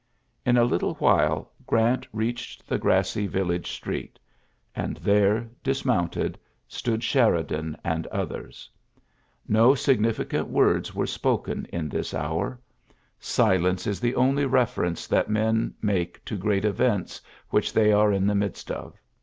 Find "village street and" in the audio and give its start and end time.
3.27-4.97